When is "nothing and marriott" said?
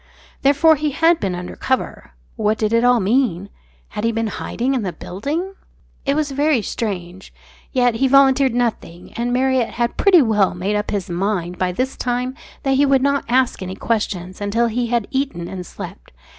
8.55-9.75